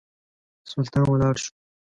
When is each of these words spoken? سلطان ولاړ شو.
سلطان 0.71 1.05
ولاړ 1.09 1.35
شو. 1.43 1.51